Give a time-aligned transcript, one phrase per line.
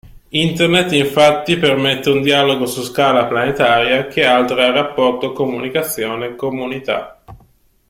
[0.29, 7.23] Internet infatti permette un dialogo su scala planetaria che altera il rapporto comunicazione/comunità.